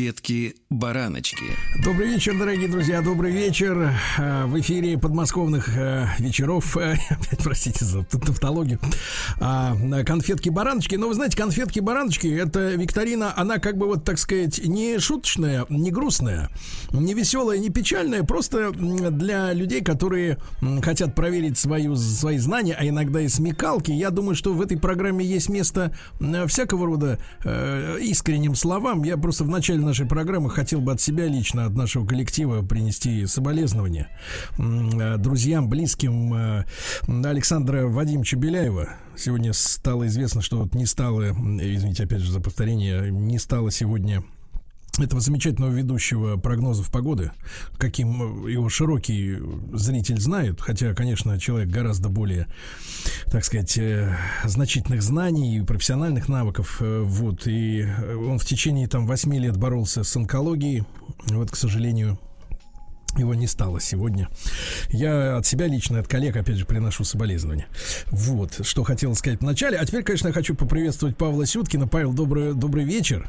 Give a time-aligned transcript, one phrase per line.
[0.00, 1.44] Конфетки-бараночки.
[1.84, 3.92] Добрый вечер, дорогие друзья, добрый вечер.
[4.16, 8.78] Э, в эфире подмосковных э, вечеров, э, опять простите за тавтологию,
[9.40, 9.76] а,
[10.06, 10.94] конфетки-бараночки.
[10.94, 15.90] Но вы знаете, конфетки-бараночки, это викторина, она как бы вот, так сказать, не шуточная, не
[15.90, 16.48] грустная,
[16.92, 20.38] не веселая, не печальная, просто для людей, которые
[20.82, 23.90] хотят проверить свою, свои знания, а иногда и смекалки.
[23.90, 25.94] Я думаю, что в этой программе есть место
[26.46, 27.18] всякого рода
[28.00, 29.02] искренним словам.
[29.04, 33.26] Я просто в начале нашей программы хотел бы от себя лично, от нашего коллектива принести
[33.26, 34.08] соболезнования
[34.56, 36.64] э, друзьям, близким э,
[37.24, 38.90] Александра Вадимовича Беляева.
[39.16, 44.22] Сегодня стало известно, что вот не стало, извините опять же за повторение, не стало сегодня
[45.02, 47.32] этого замечательного ведущего прогнозов погоды,
[47.78, 49.38] каким его широкий
[49.72, 52.46] зритель знает, хотя, конечно, человек гораздо более,
[53.26, 57.86] так сказать, э, значительных знаний и профессиональных навыков, э, вот, и
[58.28, 60.84] он в течение там восьми лет боролся с онкологией,
[61.28, 62.18] вот, к сожалению,
[63.16, 64.28] его не стало сегодня.
[64.90, 67.66] Я от себя лично, от коллег, опять же, приношу соболезнования.
[68.10, 69.78] Вот, что хотел сказать в начале.
[69.78, 71.88] А теперь, конечно, я хочу поприветствовать Павла Сюткина.
[71.88, 73.28] Павел, добрый, добрый вечер.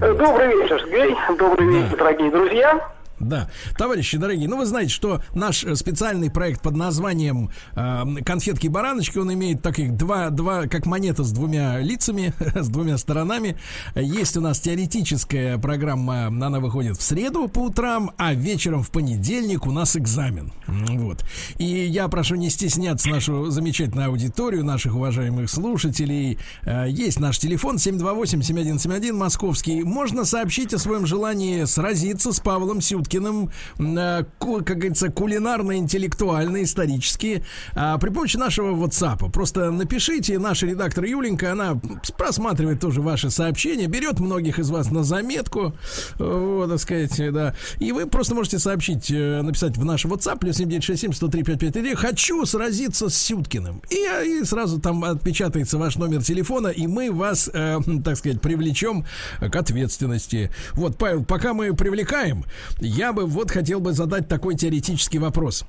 [0.00, 1.16] Добрый вечер, Сергей.
[1.38, 1.78] Добрый да.
[1.78, 2.88] вечер, дорогие друзья.
[3.22, 8.66] Да, товарищи дорогие, ну вы знаете, что наш э, специальный проект под названием э, конфетки
[8.66, 13.56] бараночки, он имеет таких два, два, как монета с двумя лицами, с двумя сторонами.
[13.94, 19.66] Есть у нас теоретическая программа, она выходит в среду по утрам, а вечером в понедельник
[19.66, 20.52] у нас экзамен.
[20.66, 21.24] Вот.
[21.58, 26.38] И я прошу не стесняться нашу замечательную аудиторию, наших уважаемых слушателей.
[26.62, 29.84] Э, есть наш телефон 728-7171 московский.
[29.84, 37.44] Можно сообщить о своем желании сразиться с Павлом Сюткиным Пушкиным, э, как говорится, кулинарно-интеллектуально, исторически,
[37.74, 39.30] а, при помощи нашего WhatsApp.
[39.30, 41.78] Просто напишите, наша редактор Юленька, она
[42.16, 45.74] просматривает тоже ваши сообщения, берет многих из вас на заметку,
[46.18, 50.56] вот, так сказать, да, и вы просто можете сообщить, э, написать в наш WhatsApp, плюс
[50.56, 53.82] 7967 103 5533, хочу сразиться с Сюткиным.
[53.90, 59.04] И, и сразу там отпечатается ваш номер телефона, и мы вас, э, так сказать, привлечем
[59.40, 60.50] к ответственности.
[60.72, 62.44] Вот, Павел, пока мы привлекаем,
[62.92, 65.64] я бы вот хотел бы задать такой теоретический вопрос.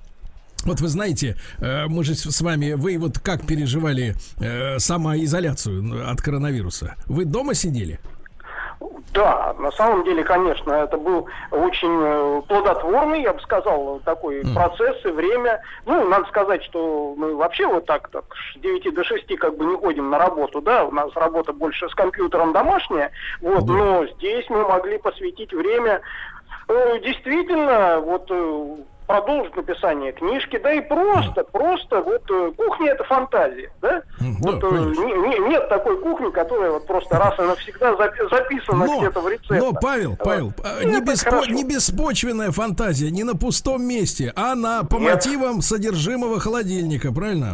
[0.66, 6.22] Вот вы знаете, э, мы же с вами, вы вот как переживали э, самоизоляцию от
[6.22, 6.95] коронавируса?
[7.06, 8.00] Вы дома сидели?
[9.13, 14.56] Да, на самом деле, конечно, это был очень э, плодотворный, я бы сказал, такой mm.
[14.56, 15.62] процесс и время.
[15.85, 19.66] Ну, надо сказать, что мы вообще вот так, так с 9 до 6 как бы
[19.66, 23.73] не ходим на работу, да, у нас работа больше с компьютером домашняя, вот, да.
[23.73, 26.01] но здесь мы могли посвятить время
[26.68, 28.75] Э, действительно, вот э,
[29.07, 34.01] продолжить написание книжки, да и просто, просто вот э, кухня это фантазия, да?
[34.19, 39.00] да вот не, не, нет такой кухни, которая вот просто раз и навсегда записана но,
[39.00, 39.56] где-то в рецепте.
[39.56, 40.85] Но, Павел, Павел, вот.
[40.85, 45.16] не, беспо, не беспочвенная фантазия, не на пустом месте, а на по нет.
[45.16, 47.53] мотивам содержимого холодильника, правильно?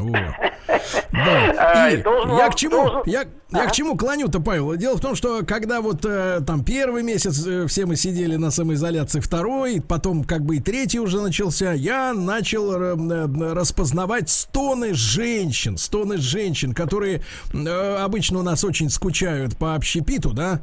[1.12, 1.90] Да.
[1.90, 3.04] И я к чему?
[3.06, 4.76] Я, я к чему клоню-то, Павел?
[4.76, 8.52] Дело в том, что когда вот э, там первый месяц э, все мы сидели на
[8.52, 15.78] самоизоляции, второй, потом как бы и третий уже начался, я начал э, распознавать стоны женщин,
[15.78, 20.62] стоны женщин, которые обычно у нас очень скучают по общепиту, да,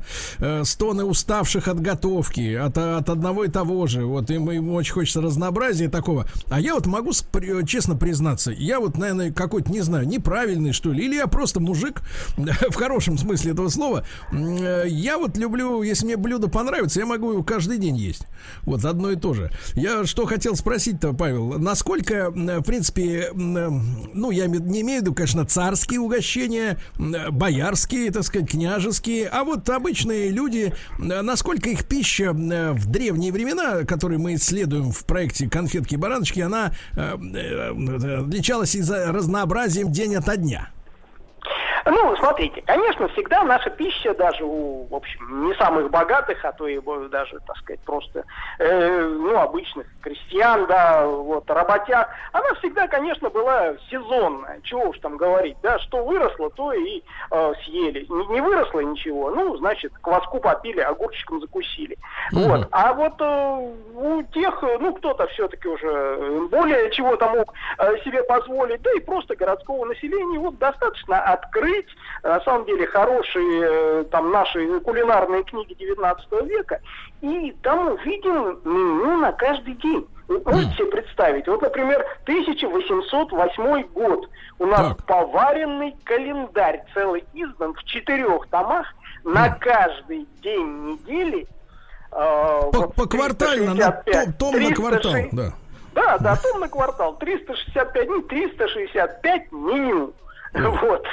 [0.65, 5.21] стоны уставших от готовки, от, от одного и того же, вот им, им очень хочется
[5.21, 6.27] разнообразия такого.
[6.51, 7.11] А я вот могу
[7.67, 12.03] честно признаться, я вот, наверное, какой-то, не знаю, неправильный, что ли, или я просто мужик
[12.37, 14.05] в хорошем смысле этого слова.
[14.33, 18.27] Э, я вот люблю, если мне блюдо понравится, я могу его каждый день есть.
[18.63, 19.51] Вот одно и то же.
[19.75, 25.45] Я что хотел спросить-то, Павел, насколько, в принципе, ну, я не имею в виду, конечно,
[25.45, 33.33] царские угощения, боярские, так сказать, княжеские, а вот обычные люди, насколько их пища в древние
[33.33, 40.37] времена, которые мы исследуем в проекте «Конфетки-бараночки», она э, э, отличалась из-за разнообразием день ото
[40.37, 40.69] дня.
[41.89, 46.67] Ну, смотрите, конечно, всегда наша пища даже у, в общем, не самых богатых, а то
[46.67, 48.25] и даже, так сказать, просто,
[48.59, 55.19] э, ну, обычных крестьян, да, вот, работяг, она всегда, конечно, была сезонная, чего уж там
[55.19, 58.07] говорить, да, что выросло, то и э, съели.
[58.09, 61.99] Не, не выросло ничего, ну, значит, кваску попили, огурчиком закусили.
[62.33, 62.49] Mm-hmm.
[62.49, 68.23] Вот, а вот э, у тех, ну, кто-то все-таки уже более чего-то мог э, себе
[68.23, 71.89] позволить, да и просто городского населения, вот, достаточно открыть
[72.23, 76.81] на самом деле, хорошие э, там наши кулинарные книги 19 века,
[77.21, 80.07] и там увидим меню на каждый день.
[80.29, 81.47] Вы можете себе представить?
[81.47, 84.29] Вот, например, 1808 год.
[84.59, 85.05] У нас Так.
[85.05, 88.87] поваренный календарь целый издан в четырех томах
[89.25, 91.47] на каждый день недели.
[92.13, 95.35] э, По, вот по квартально, на, 365, том, том на квартал, 306.
[95.35, 95.53] да.
[95.95, 97.17] Да, да, том на квартал.
[97.19, 100.13] 365 дней, 365 меню.
[100.87, 101.07] Вот.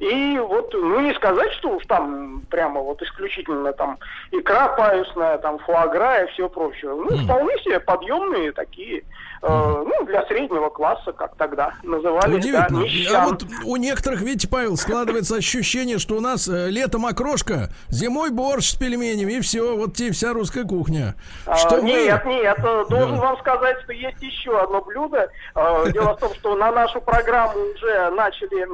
[0.00, 3.98] И вот, ну не сказать, что уж там прямо вот исключительно там
[4.30, 6.90] икра паюсная, там фуагра и все прочее.
[6.94, 8.98] Ну, вполне себе подъемные такие,
[9.42, 12.78] э, ну, для среднего класса, как тогда называли, да, Удивительно.
[12.80, 13.24] а мещан.
[13.30, 18.70] вот у некоторых, видите, Павел, складывается ощущение, что у нас э, летом окрошка, зимой борщ
[18.70, 21.14] с пельменями, и все, вот тебе вся русская кухня.
[21.46, 23.20] А, Что вы- Нет, нет, э, должен Да.
[23.22, 25.30] вам сказать, что есть еще одно блюдо.
[25.54, 28.64] Э, Дело в том, что на нашу программу уже начали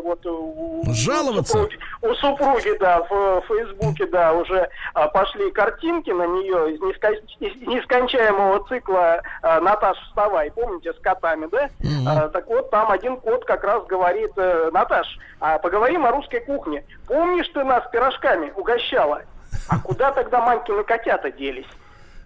[0.00, 1.58] вот у- у Жаловаться?
[1.58, 7.20] супруги- У супруги, да, в Фейсбуке, да, уже а, пошли картинки на нее из неска-
[7.40, 11.68] из нескончаемого цикла а, Наташа Вставай, помните, с котами, да?
[12.06, 15.06] А, Так вот, там один кот как раз говорит, э, Наташ,
[15.40, 16.84] а поговорим о русской кухне.
[17.06, 19.22] Помнишь, ты нас пирожками угощала?
[19.68, 21.66] А куда тогда Манькины котята делись?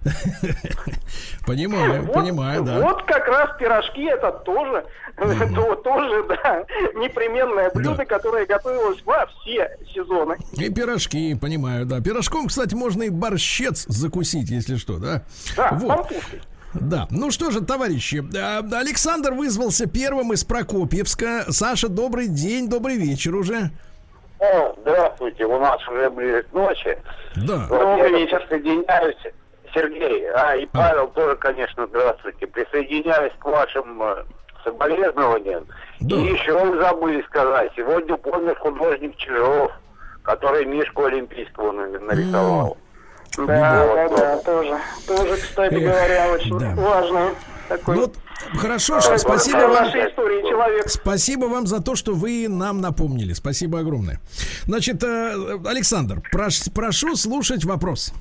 [1.47, 2.81] Понимаю, Вот- понимаю, да.
[2.81, 4.85] Вот как раз пирожки это тоже,
[5.55, 6.65] то- тоже, да,
[6.95, 10.37] непременное блюдо, которое готовилось во все сезоны.
[10.53, 12.01] И пирожки, понимаю, да.
[12.01, 15.23] Пирожком, кстати, можно и борщец закусить, если что, да?
[15.57, 15.89] Да, Вот.
[15.89, 16.43] пампушкой.
[16.75, 21.47] Да, ну что же, товарищи, а, Александр вызвался первым из Прокопьевска.
[21.49, 23.71] Саша, добрый день, добрый вечер уже.
[24.39, 26.99] О, здравствуйте, у нас уже ближе к ночи.
[27.37, 27.67] Да.
[27.71, 28.41] Вот Добрый я вечер.
[28.49, 29.17] Присоединяюсь,
[29.83, 32.47] Сергей, а и Павел тоже, конечно, здравствуйте.
[32.47, 34.25] Присоединяюсь к вашим э,
[34.65, 35.67] соболезнованиям.
[36.01, 36.17] Да.
[36.17, 39.71] И еще вы забыли сказать, сегодня помер художник Чижов,
[40.23, 42.77] который Мишку Олимпийского на- нарисовал.
[43.37, 44.17] Да, да, Вот.
[44.19, 44.77] да, тоже,
[45.07, 46.75] тоже, кстати Эх, говоря, очень да.
[46.77, 47.31] важный
[47.69, 47.95] такой.
[47.95, 48.15] Ну, вот,
[48.59, 49.87] хорошо, что э, спасибо вам.
[49.87, 50.89] истории человек.
[50.89, 53.35] Спасибо вам за то, что вы нам напомнили.
[53.35, 54.19] Спасибо огромное.
[54.65, 58.13] Значит, э, Александр, прош- прошу слушать вопрос.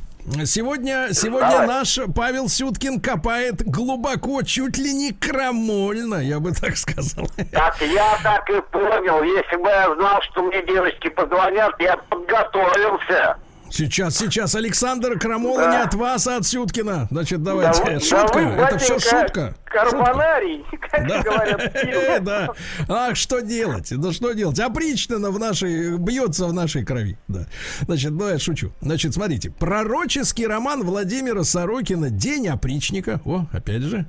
[0.45, 1.67] Сегодня, сегодня Давай.
[1.67, 7.27] наш Павел Сюткин копает глубоко, чуть ли не крамольно, я бы так сказал.
[7.51, 9.23] Так я так и понял.
[9.23, 13.37] Если бы я знал, что мне девочки позвонят, я подготовился.
[13.69, 15.71] Сейчас, сейчас, Александр Крамола Да.
[15.71, 17.07] не от вас, а от Сюткина.
[17.11, 17.83] Значит, давайте.
[17.83, 19.19] Да шутка, да вы, это все шутка.
[19.25, 19.55] Шутка.
[19.65, 21.21] Карбонарий, как Да.
[21.21, 21.75] говорят.
[21.75, 22.49] Э, да.
[22.87, 23.89] Ах, что делать?
[23.95, 24.59] Да что делать?
[24.59, 27.17] Опричнина в нашей, бьется в нашей крови.
[27.27, 27.45] Да.
[27.81, 28.71] Значит, ну я шучу.
[28.81, 29.51] Значит, смотрите.
[29.51, 34.05] Пророческий роман Владимира Сорокина «День опричника», о, опять же,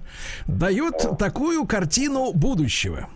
[0.46, 3.08] дает такую картину будущего.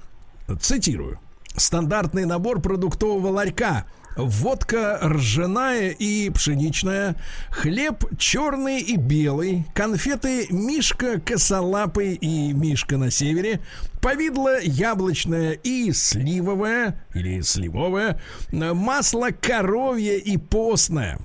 [0.60, 1.18] Цитирую.
[1.56, 3.84] Стандартный набор продуктового ларька.
[4.16, 7.16] Водка ржаная и пшеничная,
[7.50, 13.60] хлеб черный и белый, конфеты Мишка косолапый и Мишка на севере,
[14.00, 18.20] повидло яблочное и сливовое или сливовое,
[18.52, 21.18] масло коровье и постное.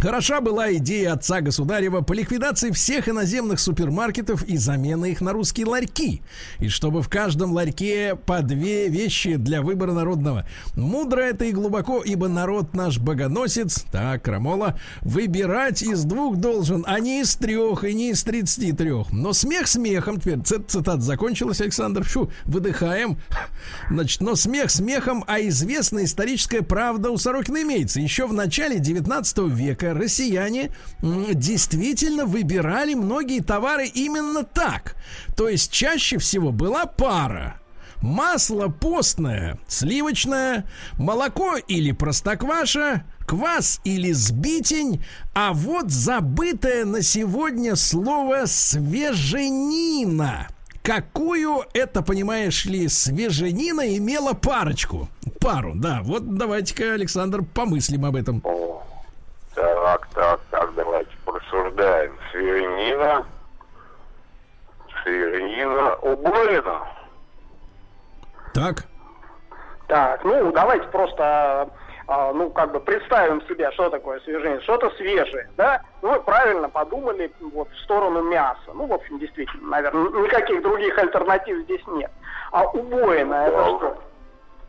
[0.00, 5.66] Хороша была идея отца государева по ликвидации всех иноземных супермаркетов и замены их на русские
[5.66, 6.22] ларьки.
[6.60, 10.46] И чтобы в каждом ларьке по две вещи для выбора народного.
[10.76, 17.00] Мудро это и глубоко, ибо народ наш богоносец, так, Крамола, выбирать из двух должен, а
[17.00, 19.12] не из трех и не из тридцати трех.
[19.12, 23.18] Но смех смехом, теперь цит- цитата закончилась, Александр, фу, выдыхаем.
[23.90, 28.00] Значит, но смех смехом, а известная историческая правда у Сорокина имеется.
[28.00, 30.70] Еще в начале 19 века россияне
[31.02, 34.96] м, действительно выбирали многие товары именно так.
[35.36, 37.60] То есть чаще всего была пара.
[38.00, 40.64] Масло постное, сливочное,
[40.98, 45.04] молоко или простокваша, квас или сбитень,
[45.34, 50.46] а вот забытое на сегодня слово свеженина.
[50.82, 55.08] Какую это, понимаешь ли, свеженина имела парочку?
[55.40, 56.00] Пару, да.
[56.02, 58.42] Вот давайте-ка, Александр, помыслим об этом
[59.58, 61.10] так, так, так, давайте
[62.38, 62.68] порассуждаем.
[62.88, 63.26] Свирнина,
[65.02, 66.88] свирнина, уборина.
[68.54, 68.84] Так.
[69.86, 71.70] Так, ну давайте просто,
[72.06, 75.80] а, ну как бы представим себе, что такое свежее, что-то свежее, да?
[76.02, 78.70] Ну вы правильно подумали вот в сторону мяса.
[78.74, 82.10] Ну, в общем, действительно, наверное, никаких других альтернатив здесь нет.
[82.52, 84.02] А убоина это что?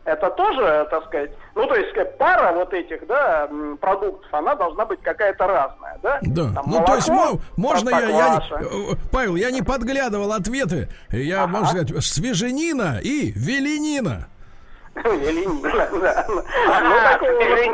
[0.06, 3.48] Это тоже, так сказать, ну то есть как пара вот этих, да,
[3.80, 6.18] продуктов, она должна быть какая-то разная, да?
[6.22, 6.52] Да.
[6.54, 8.64] Там ну, то есть, молоко, мо- можно я, я не- простокваша.
[8.64, 10.88] э, Павел, я не подглядывал ответы.
[11.10, 11.46] Я, Ага.
[11.48, 14.26] можно сказать, свеженина и веленина.
[14.96, 16.24] Ленина, да.
[16.28, 16.42] Ну,
[16.72, 17.18] А,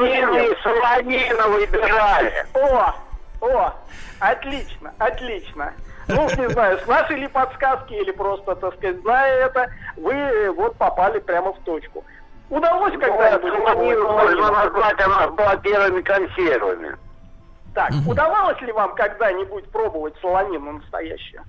[0.00, 0.50] нет.
[0.50, 2.32] и Солонина выбирали.
[2.54, 2.94] О,
[3.40, 3.72] о,
[4.20, 5.72] отлично, отлично.
[6.08, 10.50] Ну, не знаю, с нашей ли подсказки или просто, так сказать, зная это, вы э,
[10.50, 12.04] вот попали прямо в точку.
[12.48, 13.52] Удалось когда-нибудь
[15.00, 16.96] она была первыми консервами.
[17.74, 21.42] Так, удавалось ли вам когда-нибудь пробовать солонину настоящую?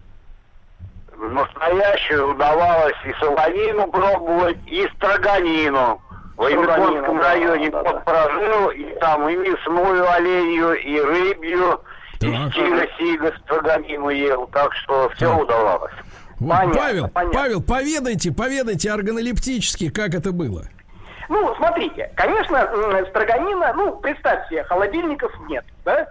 [1.16, 6.02] Настоящую удавалось и солонину пробовать, и строганину.
[6.36, 7.94] В Аймяконском да, районе да, да.
[8.02, 11.82] прожил, и там и мясную оленью, и рыбью,
[12.20, 12.54] и Так.
[12.54, 15.42] сига-сига строганину ел, так что все Так.
[15.42, 15.94] удавалось.
[16.40, 17.40] Вот, Понятно, Павел, понятно.
[17.40, 20.66] Павел, поведайте, поведайте органолептически, как это было.
[21.30, 22.70] Ну, смотрите, конечно,
[23.10, 26.08] строганина, ну, представьте себе, холодильников нет, да,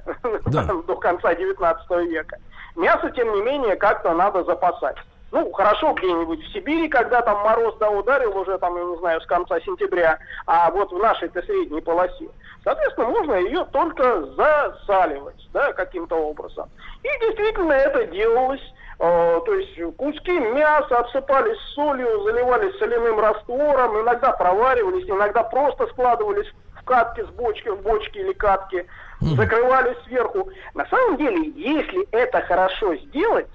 [0.46, 0.64] Да.
[0.86, 2.38] до конца 19 века.
[2.76, 4.96] Мясо, тем не менее, как-то надо запасать.
[5.32, 9.20] Ну, хорошо где-нибудь в Сибири, когда там мороз, да, ударил уже там, я не знаю,
[9.20, 12.28] с конца сентября, а вот в нашей-то средней полосе.
[12.62, 16.68] Соответственно, можно ее только засаливать, да, каким-то образом.
[17.02, 18.62] И действительно это делалось.
[18.98, 26.50] Э, то есть куски мяса обсыпались солью, заливались соляным раствором, иногда проваривались, иногда просто складывались
[26.80, 28.86] в катки с бочки, в бочки или катки,
[29.20, 30.48] закрывались сверху.
[30.74, 33.48] На самом деле, если это хорошо сделать,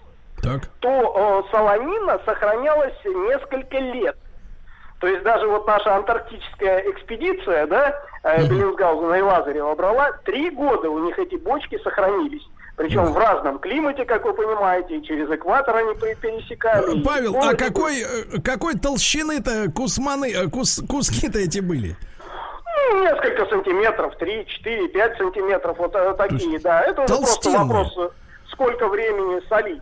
[0.43, 0.67] Так.
[0.79, 0.89] то
[1.47, 4.17] э, солонина сохранялась несколько лет.
[4.99, 10.91] То есть даже вот наша антарктическая экспедиция, да, э, Беллинсгаузена и Лазарева брала, три года
[10.91, 12.47] у них эти бочки сохранились.
[12.81, 17.03] Причем в разном климате, как вы понимаете, и через экватор они пересекали.
[17.03, 21.95] Павел, а какой, э, какой толщины-то кусманы, э, кус- куски-то эти были?
[22.89, 26.81] Ну, несколько сантиметров, 3, 4, 5 сантиметров, вот э, такие, да.
[26.81, 27.95] Это уже просто вопрос,
[28.49, 29.81] сколько времени солить.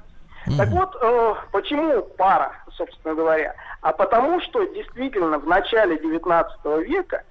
[0.58, 3.56] Так вот, э, почему пара, собственно говоря?
[3.82, 7.24] А потому что действительно в начале 19 века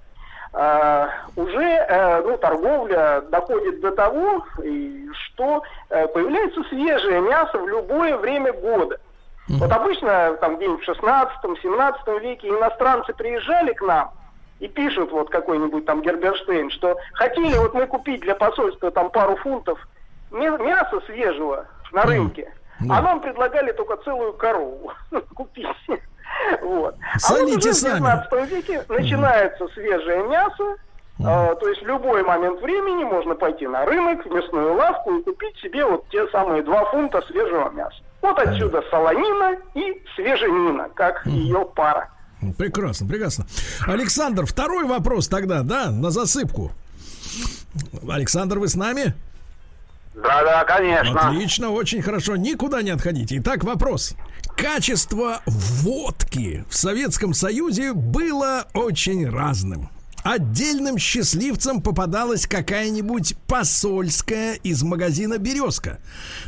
[0.52, 7.68] э, уже э, ну, торговля доходит до того, и что э, появляется свежее мясо в
[7.68, 8.98] любое время года.
[9.48, 14.12] Вот обычно там где-нибудь в 16-17 веке иностранцы приезжали к нам
[14.60, 19.36] и пишут вот какой-нибудь там Герберштейн, что хотели вот мы купить для посольства там пару
[19.36, 19.78] фунтов
[20.30, 22.52] мя- мяса свежего на рынке,
[22.90, 24.92] а нам предлагали только целую корову
[25.34, 25.66] купить.
[26.62, 26.96] Вот.
[27.14, 30.76] А Солите вот уже в 19 веке начинается свежее мясо,
[31.24, 35.22] а, то есть в любой момент времени можно пойти на рынок, в мясную лавку и
[35.22, 37.96] купить себе вот те самые два фунта свежего мяса.
[38.22, 42.10] Вот отсюда солонина и свеженина, как ее пара.
[42.56, 43.46] Прекрасно, прекрасно.
[43.86, 46.70] Александр, второй вопрос тогда, да, на засыпку.
[48.08, 49.14] Александр, вы с нами?
[50.14, 51.28] Да-да, конечно.
[51.28, 52.36] Отлично, очень хорошо.
[52.36, 53.38] Никуда не отходите.
[53.38, 54.14] Итак, вопрос.
[54.58, 59.88] Качество водки в Советском Союзе было очень разным.
[60.24, 66.00] Отдельным счастливцам попадалась какая-нибудь посольская из магазина «Березка».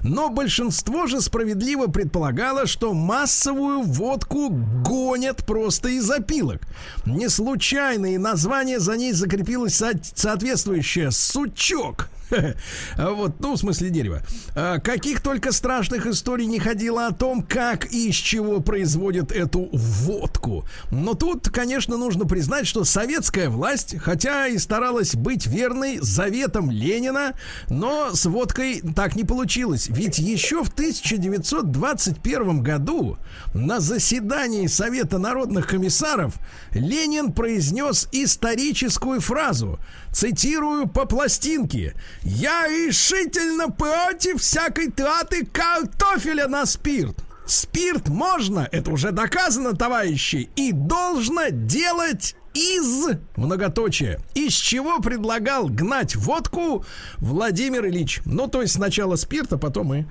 [0.03, 6.63] Но большинство же справедливо предполагало, что массовую водку гонят просто из опилок.
[7.07, 12.11] Не случайно и название за ней закрепилось со- соответствующее «сучок».
[12.97, 14.23] А Вот, ну, в смысле дерева.
[14.55, 19.69] А, Каких только страшных историй не ходило о том, как и из чего производят эту
[19.73, 20.65] водку.
[20.91, 27.35] Но тут, конечно, нужно признать, что советская власть, хотя и старалась быть верной заветам Ленина,
[27.69, 29.89] но с водкой так не получилось.
[29.89, 33.19] Ведь еще в 1921 году
[33.55, 36.35] на заседании Совета народных комиссаров
[36.73, 39.79] Ленин произнес историческую фразу,
[40.13, 47.17] цитирую по пластинке, «Я решительно против всякой траты картофеля на спирт».
[47.47, 54.21] Спирт можно, это уже доказано, товарищи, и должно делать из многоточие.
[54.35, 56.85] Из чего предлагал гнать водку
[57.19, 58.21] Владимир Ильич.
[58.25, 60.05] Ну, то есть сначала спирт, а потом и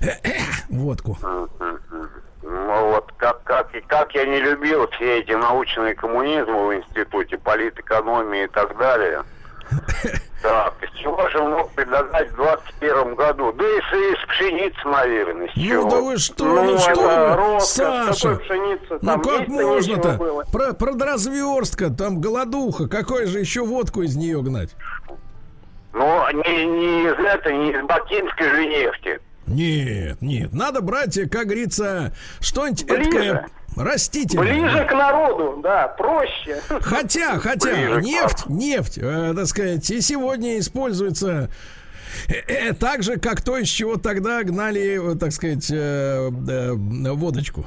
[0.68, 1.18] водку.
[2.42, 8.44] Ну вот как, как, как я не любил все эти научные коммунизмы в институте, политэкономии
[8.44, 9.22] и так далее.
[10.42, 13.52] Так, из чего же мог предлагать в 21 году?
[13.52, 15.82] Да и из пшеницы, наверное, с чего?
[15.84, 18.36] Ну да вы что, Ну, ну, что роскошь, Саша?
[18.36, 20.44] пшеницы, ну как можно-то?
[20.50, 24.70] Про, продразверстка, там голодуха, какой же еще водку из нее гнать?
[25.92, 29.20] Ну, не, не из этой, не из бакинской же нефти.
[29.46, 33.08] Нет, нет, надо брать, как говорится, что-нибудь Ближе.
[33.08, 34.44] эткое растительное.
[34.46, 36.60] Ближе к народу, да, проще.
[36.80, 41.48] Хотя, хотя, Ближе к нефть, нефть, э, так сказать, и сегодня используется
[42.28, 45.74] э, э, так же, как то, из чего тогда гнали, э, так сказать, э,
[46.48, 46.72] э,
[47.12, 47.64] водочку.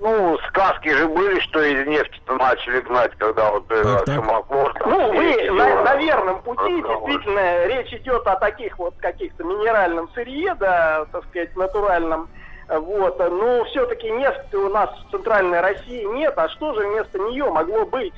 [0.00, 4.16] Ну, сказки же были, что из нефти-то начали гнать, когда вот э, Так, так.
[4.16, 4.72] самогон.
[4.84, 7.08] Ну, вы на, на верном пути, разговор.
[7.08, 12.28] действительно, речь идет о таких вот каких-то минеральном сырье, да, так сказать, натуральном.
[12.68, 17.50] Вот, но все-таки нефти у нас в центральной России нет, а что же вместо нее
[17.50, 18.14] могло быть?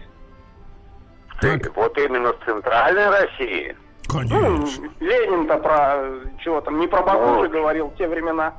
[1.40, 1.74] Так.
[1.76, 3.76] Вот именно в центральной России.
[4.08, 4.88] Ну, Конечно.
[5.00, 6.04] Ленин-то про,
[6.38, 8.54] чего там, не про Баку же говорил в те времена.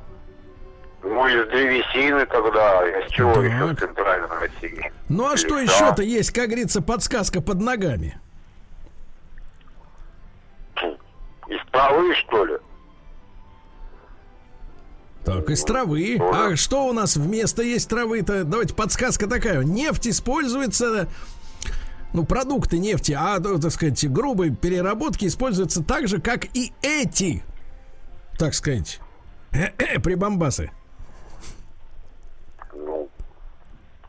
[1.02, 3.44] Ну, из древесины тогда, из чего Так.
[3.44, 4.92] еще в центральной России.
[5.08, 5.72] Ну а что Леса.
[5.84, 8.18] еще-то есть, как говорится, подсказка под ногами?
[11.48, 12.58] Из травы, что ли?
[15.24, 16.18] Так, из травы.
[16.20, 18.44] А что у нас вместо есть травы-то?
[18.44, 19.62] Давайте подсказка такая.
[19.62, 21.08] Нефть используется,
[22.14, 27.42] ну, продукты нефти, а, ну, так сказать, грубой переработки используются так же, как и эти,
[28.38, 29.00] так сказать,
[30.02, 30.70] прибамбасы.
[32.74, 33.10] Ну,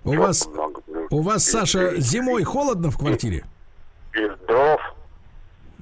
[0.06, 0.82] У вас, много?
[1.10, 3.44] У вас, Саша, из- зимой холодно в квартире?
[4.14, 4.80] Из дров.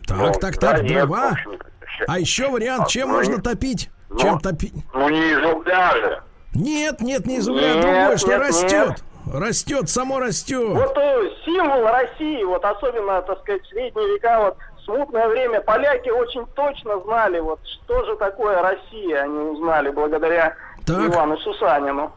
[0.08, 1.30] Так, Ну, так, да так, нет, дрова.
[1.30, 1.66] общем-то,
[1.98, 3.90] ща- А еще вариант, чем можно топить?
[4.18, 4.74] Ну, Чем топить?
[4.94, 6.24] Ну, не из угля же.
[6.54, 9.04] Нет, нет, не из угля, Нет, другое, что нет, растет.
[9.34, 10.70] Растет, само растет.
[10.70, 16.10] Вот э, символ России, вот особенно, так сказать, в средние века, вот смутное время, поляки
[16.10, 20.56] очень точно знали, вот что же такое Россия, они узнали благодаря
[20.86, 20.98] Так.
[20.98, 22.12] Ивану Сусанину.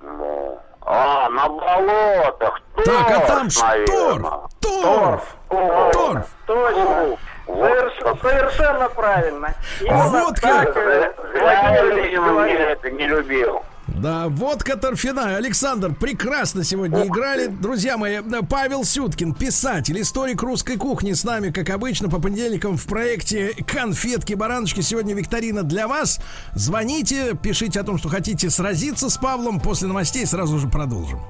[0.00, 2.60] Ну, а, на болотах.
[2.84, 4.48] Так, а там торф, наверно.
[4.62, 6.26] шторф, торф, О, торф.
[6.46, 7.18] Точно.
[7.48, 9.54] Вот Соверш- совершенно правильно.
[9.80, 10.76] Именно Вот так, как.
[10.76, 13.62] э, Владимир это не любил.
[13.88, 15.38] Да, водка торфяная.
[15.38, 17.46] Александр, прекрасно сегодня играли.
[17.46, 22.86] Друзья мои, Павел Сюткин, писатель, историк русской кухни с нами, как обычно, по понедельникам в
[22.86, 24.82] проекте «Конфетки-бараночки».
[24.82, 26.20] Сегодня викторина для вас.
[26.54, 29.58] Звоните, пишите о том, что хотите сразиться с Павлом.
[29.58, 31.20] После новостей сразу же продолжим.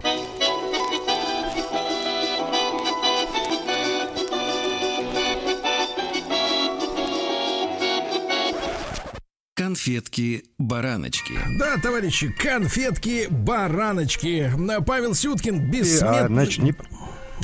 [9.68, 11.34] Конфетки-бараночки.
[11.58, 14.50] Да, товарищи, конфетки-бараночки.
[14.86, 16.26] Павел Сюткин, А, бессмертный...
[16.28, 16.74] значит, не-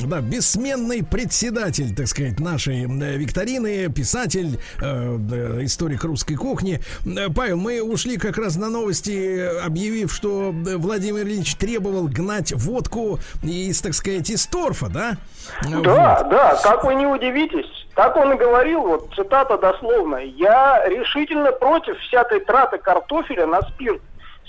[0.07, 6.81] Да, бессменный председатель, так сказать, нашей э, викторины, писатель, э, э, историк русской кухни.
[7.05, 12.51] Э, Павел, мы ушли как раз на новости, объявив, что э, Владимир Ильич требовал гнать
[12.53, 15.17] водку из, так сказать, из торфа, да?
[15.61, 15.85] Да, вот.
[16.31, 17.74] да, как вы не удивитесь.
[17.95, 20.17] Так он и говорил, вот цитата дословно.
[20.17, 24.01] Я решительно против всякой траты картофеля на спирт.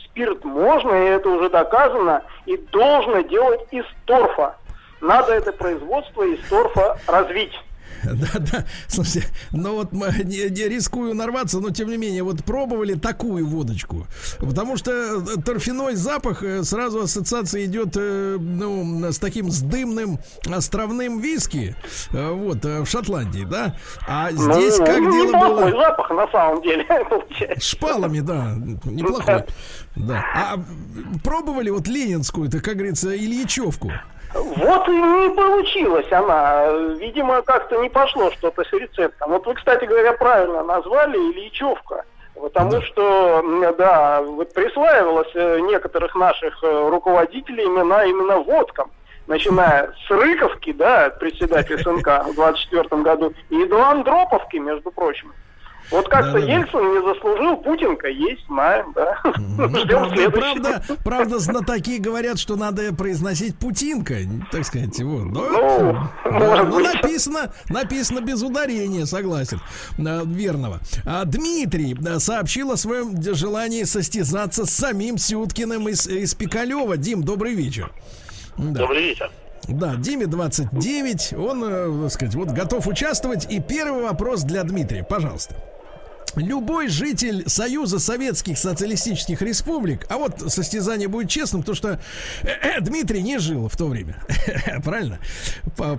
[0.04, 4.56] Спирт можно, и это уже доказано, и должно делать из торфа.
[5.00, 7.52] Надо это производство из торфа развить.
[8.16, 8.64] Да, да.
[8.88, 14.06] Слушайте, ну вот не, не рискую нарваться, но тем не менее, вот пробовали такую водочку.
[14.38, 20.18] Потому что э, торфяной запах э, сразу ассоциация идет, э, ну, с таким с дымным
[20.50, 21.76] островным виски.
[22.10, 23.76] Вот, в Шотландии, да?
[24.06, 25.82] А здесь ну, как ну, дело неплохой было?
[25.82, 27.68] запах на самом деле получается.
[27.68, 29.44] Шпалами, да, неплохой.
[29.96, 30.24] Да.
[30.34, 30.58] А
[31.24, 33.90] пробовали вот ленинскую, это, как говорится, Ильичевку?
[34.42, 36.66] Вот и не получилась она.
[36.98, 39.30] Видимо, как-то не пошло что-то с рецептом.
[39.30, 42.04] Вот вы, кстати говоря, правильно назвали Ильичевка.
[42.40, 42.82] Потому Да.
[42.82, 48.90] что, да, вот присваивалось э, некоторых наших э, руководителей имена именно водкам.
[49.26, 55.32] Начиная с Рыковки, да, председатель СНК в 24 году, и до Андроповки, между прочим.
[55.90, 56.52] Вот как-то Да-да-да.
[56.52, 59.18] Ельцин не заслужил, Путинка есть, знаем, да.
[59.24, 60.30] Ну, Ждем правда, следующего.
[60.30, 64.16] правда, правда, знатоки говорят, что надо произносить Путинка,
[64.50, 65.24] так сказать, вот.
[65.26, 65.42] Ну,
[66.24, 66.94] да, может но быть.
[66.94, 69.60] написано, написано без ударения, согласен,
[69.98, 70.80] э, верного.
[71.04, 76.96] А Дмитрий э, сообщил о своем желании состязаться с самим Сюткиным из, из Пикалева.
[76.96, 77.92] Дим, добрый вечер.
[78.56, 78.80] Да.
[78.80, 79.30] Добрый вечер.
[79.68, 83.50] Да, Диме 29, он, э, так сказать, вот готов участвовать.
[83.50, 85.56] И первый вопрос для Дмитрия, пожалуйста.
[86.36, 92.00] Любой житель Союза Советских Социалистических Республик, а вот состязание будет честным, потому что
[92.42, 94.16] э, э, Дмитрий не жил в то время,
[94.84, 95.18] правильно?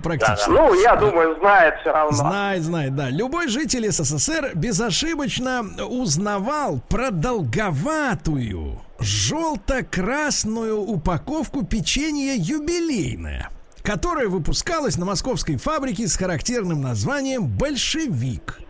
[0.02, 0.50] Практически.
[0.50, 2.16] Ну, я думаю, знает все равно.
[2.16, 3.10] Знает, знает, да.
[3.10, 13.50] Любой житель СССР безошибочно узнавал про долговатую желто-красную упаковку печенья юбилейное,
[13.82, 18.60] которое выпускалось на московской фабрике с характерным названием «Большевик».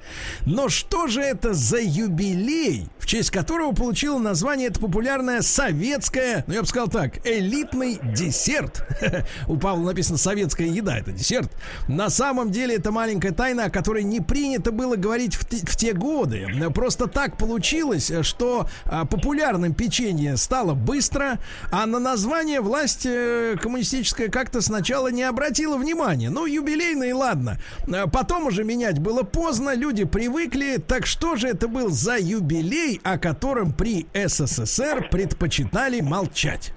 [0.47, 6.55] Но что же это за юбилей в честь которого получила название это популярная советская, ну
[6.55, 8.87] я бы сказал так, элитный десерт.
[9.49, 11.51] У Павла написано советская еда, это десерт.
[11.87, 15.93] На самом деле это маленькая тайна, о которой не принято было говорить в, в те
[15.93, 16.49] годы.
[16.75, 21.39] Просто так получилось, что а, популярным печенье стало быстро,
[21.73, 26.31] а на название власть э, коммунистическая как-то сначала не обратила внимания.
[26.31, 27.59] Ну, юбилейный, ладно.
[27.91, 30.79] А потом уже менять было поздно, люди привыкли.
[30.79, 36.73] Так что же это был за юбилей, о котором при СССР предпочитали молчать?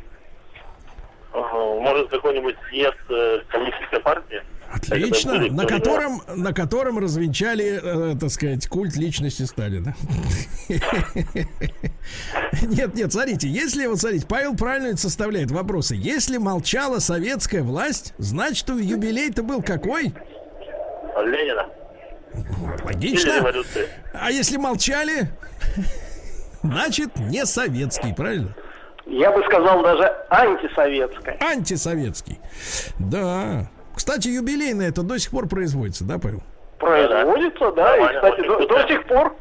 [1.34, 4.41] Может, какой-нибудь съезд э, коммунистической партии?
[4.73, 9.93] Отлично, на котором, на котором развенчали, э, так сказать, культ личности Сталина.
[12.62, 15.95] Нет, нет, смотрите, если, вот смотрите, Павел правильно составляет вопросы.
[15.97, 20.13] Если молчала советская власть, значит, у юбилей-то был какой?
[21.17, 21.67] Ленина.
[22.83, 23.53] Логично.
[24.13, 25.29] А если молчали,
[26.63, 28.55] значит, не советский, правильно?
[29.05, 31.37] Я бы сказал даже антисоветская.
[31.41, 32.39] Антисоветский.
[32.99, 33.69] Да.
[33.95, 36.41] Кстати, юбилейное это до сих пор производится, да, Павел?
[36.79, 37.97] Производится, да.
[37.97, 39.35] И, кстати, до, до сих пор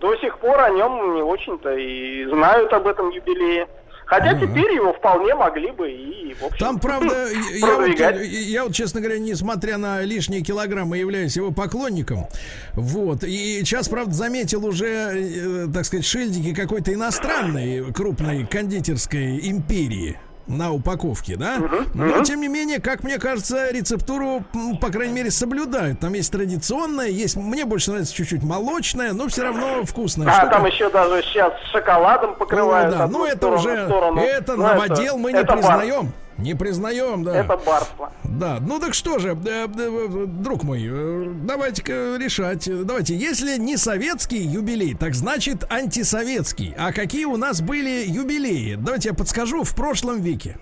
[0.00, 3.68] до сих пор о нем не очень-то и знают об этом юбилее.
[4.10, 4.44] Хотя ага.
[4.44, 9.00] теперь его вполне могли бы и, в общем, Там, правда, я вот, я вот, честно
[9.00, 12.26] говоря, несмотря на лишние килограммы, являюсь его поклонником.
[12.74, 13.22] Вот.
[13.22, 20.18] И сейчас, правда, заметил уже, э, так сказать, шильдики какой-то иностранной крупной кондитерской империи
[20.50, 21.56] на упаковке, да?
[21.56, 24.44] Uh-huh, Но, тем не менее, как мне кажется, рецептуру,
[24.80, 26.00] по крайней мере, соблюдают.
[26.00, 30.28] Там есть традиционная, есть, мне больше нравится чуть-чуть молочная, но все равно вкусная.
[30.28, 30.50] А, штука.
[30.50, 32.94] там еще даже сейчас шоколадом покрывают.
[32.94, 34.20] О, да, ну это уже, сторону.
[34.20, 36.06] это ну, новодел это, мы не признаем.
[36.06, 36.14] Бар.
[36.40, 37.36] Не признаем, да.
[37.36, 38.12] Это барство.
[38.24, 42.68] Да, ну так что же, э, э, друг мой, э, давайте-ка решать.
[42.86, 46.74] Давайте, если не советский юбилей, так значит антисоветский.
[46.78, 48.76] А какие у нас были юбилеи?
[48.76, 50.58] Давайте я подскажу в прошлом веке.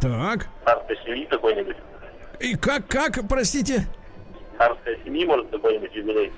[0.00, 0.48] Так.
[0.64, 1.76] Царской семьи какой-нибудь.
[2.38, 3.86] И как, как, простите?
[4.56, 6.32] Царской семьи, может, какой-нибудь юбилей.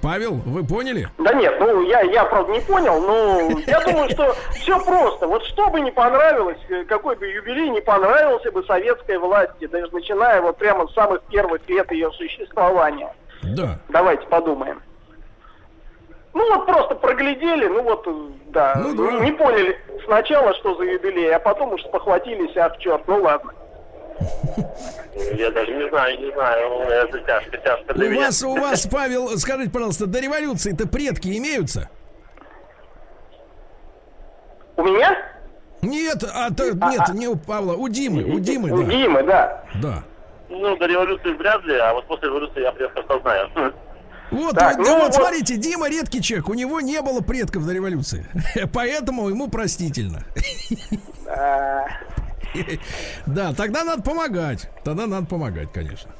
[0.00, 1.08] Павел, вы поняли?
[1.18, 5.26] Да нет, ну я, я правда не понял, но я думаю, что все просто.
[5.26, 9.92] Вот что бы не понравилось, э, какой бы юбилей не понравился бы советской власти, даже
[9.92, 13.14] начиная вот прямо с самых первых лет ее существования.
[13.42, 13.78] Да.
[13.88, 14.82] Давайте подумаем.
[16.32, 18.08] Ну вот просто проглядели, ну вот,
[18.46, 19.24] да, ну, да.
[19.24, 23.52] не поняли сначала, что за юбилей, а потом уж спохватились, а в черт, ну ладно.
[25.36, 26.70] Я даже не знаю, не знаю.
[26.88, 28.26] Это тяжко, тяжко для у меня.
[28.26, 31.88] Вас, у вас, Павел, скажите, пожалуйста, до революции-то предки имеются?
[34.76, 35.16] У меня?
[35.82, 38.90] Нет, а, то, а, нет, а, не у Павла, у Димы, у Димы, у да.
[38.90, 39.64] Димы, да.
[39.82, 40.04] Да.
[40.48, 43.50] Ну, до революции вряд ли, а вот после революции я предков знаю.
[44.30, 47.66] Вот, так, вот, ну, вот, вот смотрите, Дима редкий человек, у него не было предков
[47.66, 48.26] до революции,
[48.72, 50.24] поэтому ему простительно.
[53.26, 54.68] Да, тогда надо помогать.
[54.84, 56.10] Тогда надо помогать, конечно.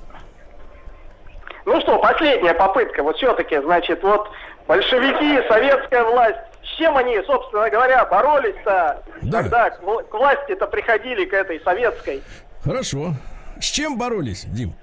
[1.64, 3.02] Ну что, последняя попытка.
[3.02, 4.28] Вот все-таки, значит, вот
[4.66, 9.42] большевики, советская власть, с чем они, собственно говоря, боролись-то, да.
[9.42, 12.22] когда к власти-то приходили, к этой советской?
[12.62, 13.12] Хорошо.
[13.60, 14.74] С чем боролись, Дим?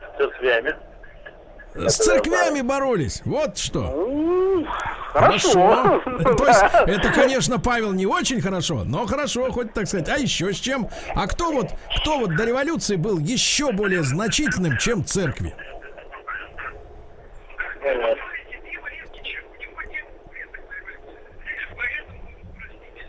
[0.00, 0.74] С церквями.
[1.86, 3.22] С церквями боролись.
[3.24, 3.82] Вот что.
[3.82, 4.66] Ну,
[5.12, 6.00] хорошо.
[6.04, 10.08] То есть, это, конечно, Павел не очень хорошо, но хорошо, хоть так сказать.
[10.08, 10.88] А еще с чем?
[11.14, 11.68] А кто вот,
[12.00, 15.54] кто вот до революции был еще более значительным, чем церкви?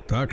[0.08, 0.32] Так.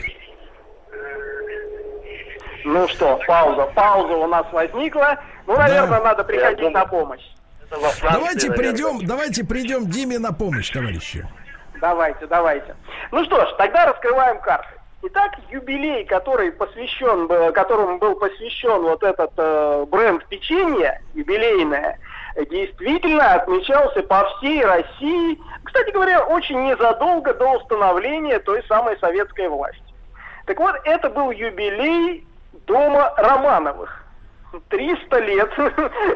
[2.65, 3.71] Ну что, пауза.
[3.73, 5.19] Пауза у нас возникла.
[5.45, 6.03] Ну, наверное, да.
[6.03, 7.23] надо приходить на помощь.
[7.69, 11.27] Давайте придем, давайте придем Диме на помощь, товарищи.
[11.79, 12.75] Давайте, давайте.
[13.11, 14.69] Ну что ж, тогда раскрываем карты.
[15.03, 21.99] Итак, юбилей, который посвящен, которому был посвящен вот этот э, бренд печенья, юбилейное,
[22.49, 29.81] действительно отмечался по всей России, кстати говоря, очень незадолго до установления той самой советской власти.
[30.45, 32.25] Так вот, это был юбилей
[32.65, 34.03] дома Романовых.
[34.69, 35.51] 300 лет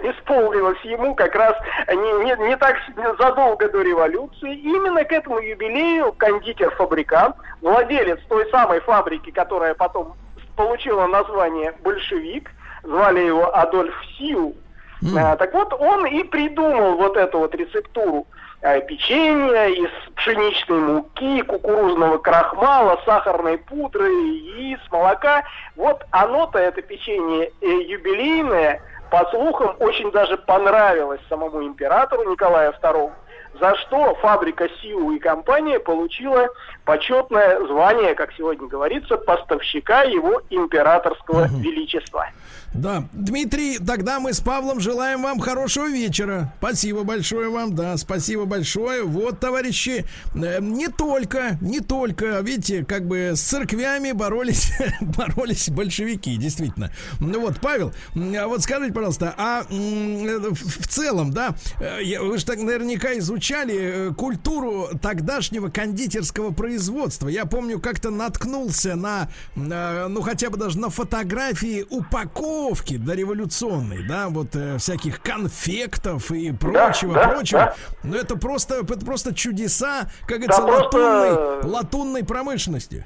[0.03, 1.55] исполнилось ему как раз
[1.87, 2.77] не, не, не так
[3.19, 4.55] задолго до революции.
[4.55, 10.13] И именно к этому юбилею кондитер-фабрикант, владелец той самой фабрики, которая потом
[10.55, 12.51] получила название «Большевик»,
[12.83, 14.55] звали его Адольф Сиу,
[15.01, 15.17] Mm.
[15.17, 18.27] А, так вот, он и придумал вот эту вот рецептуру.
[18.61, 25.43] э, печенье из пшеничной муки, кукурузного крахмала, сахарной пудры, яиц, молока.
[25.75, 33.11] Вот оно-то, это печенье э, юбилейное, по слухам, очень даже понравилось самому императору Николаю II
[33.59, 36.47] за что фабрика СИУ и компания получила
[36.85, 42.27] почетное звание, как сегодня говорится, поставщика его императорского величества.
[42.73, 46.53] Да, Дмитрий, тогда мы с Павлом желаем вам хорошего вечера.
[46.59, 49.03] Спасибо большое вам, да, спасибо большое.
[49.03, 56.37] Вот, товарищи, э, не только, не только, видите, как бы с церквями боролись, боролись большевики,
[56.37, 56.91] действительно.
[57.19, 62.59] Ну вот, Павел, а вот скажите, пожалуйста, а в целом, да, э, вы же так
[62.59, 67.27] наверняка изучали э, культуру тогдашнего кондитерского производства.
[67.27, 74.27] Я помню, как-то наткнулся на, ну хотя бы даже на фотографии упаковки упаковки дореволюционной, да,
[74.29, 77.59] вот э, всяких конфектов и прочего, да, прочего.
[77.59, 77.75] Да.
[78.03, 81.67] Но это просто, это просто чудеса, как говорится, да, латунной, просто...
[81.67, 83.05] латунной промышленности.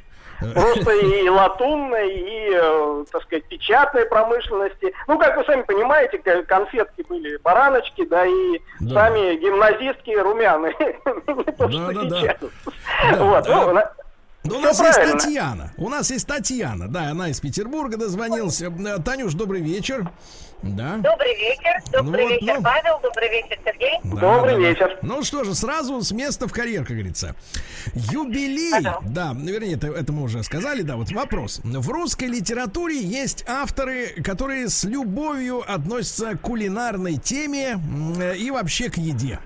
[0.54, 4.94] Просто и латунной, и, э, так сказать, печатной промышленности.
[5.08, 8.94] Ну, как вы сами понимаете, конфетки были бараночки, да, и да.
[8.94, 10.76] сами гимназистки румяные.
[11.28, 12.38] Не то, что сейчас.
[13.18, 13.48] Вот.
[14.45, 15.13] Ну, у нас правильно.
[15.13, 15.73] есть Татьяна.
[15.77, 16.88] У нас есть Татьяна.
[16.88, 18.62] Да, она из Петербурга дозвонилась.
[18.62, 18.69] Э,
[19.03, 20.10] Танюш, добрый вечер.
[20.62, 20.97] Да.
[20.97, 21.81] Добрый вечер.
[21.91, 22.99] Добрый вот, вечер, ну, Павел.
[23.01, 23.99] Добрый вечер, Сергей.
[24.03, 24.99] Да, добрый да, вечер.
[25.01, 25.08] Да.
[25.08, 27.36] Ну что же, сразу с места в карьер, как говорится.
[27.93, 28.73] Юбилей.
[28.73, 28.99] Ага.
[29.03, 30.81] Да, вернее, это, это мы уже сказали.
[30.81, 31.62] Да, вот вопрос.
[31.63, 37.79] В русской литературе есть авторы, которые с любовью относятся к кулинарной теме
[38.38, 39.39] и вообще к еде.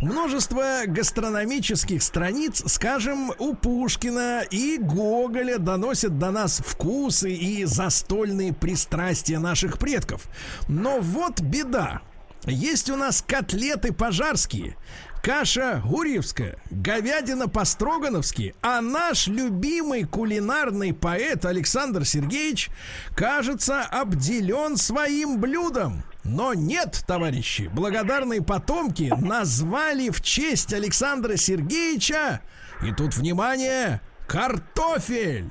[0.00, 9.40] Множество гастрономических страниц, скажем, у Пушкина и Гоголя доносят до нас вкусы и застольные пристрастия
[9.40, 10.28] наших предков.
[10.68, 12.02] Но вот беда.
[12.46, 14.76] Есть у нас котлеты пожарские,
[15.20, 22.70] каша гурьевская, говядина по-строгановски, а наш любимый кулинарный поэт Александр Сергеевич,
[23.16, 26.04] кажется, обделен своим блюдом.
[26.28, 32.42] Но нет, товарищи, благодарные потомки назвали в честь Александра Сергеевича,
[32.82, 35.50] и тут, внимание, картофель.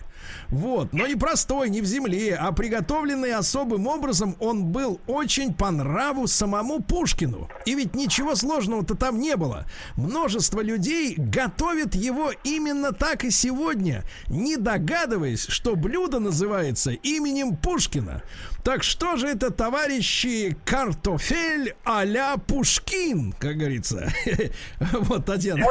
[0.49, 5.71] Вот, но не простой, не в земле, а приготовленный особым образом он был очень по
[5.71, 7.49] нраву самому Пушкину.
[7.65, 9.65] И ведь ничего сложного-то там не было.
[9.95, 18.23] Множество людей готовят его именно так и сегодня, не догадываясь, что блюдо называется именем Пушкина.
[18.63, 24.11] Так что же это, товарищи, картофель а-ля Пушкин, как говорится?
[24.79, 25.65] Вот, Татьяна.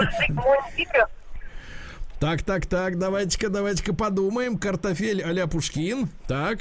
[2.19, 4.59] Так, так, так, давайте-ка, давайте-ка подумаем.
[4.59, 6.09] Картофель а-ля Пушкин.
[6.27, 6.61] Так.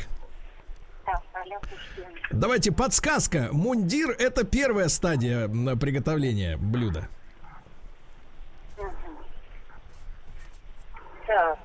[2.30, 3.48] Давайте подсказка.
[3.52, 7.08] Мундир это первая стадия приготовления блюда.
[11.26, 11.58] Так.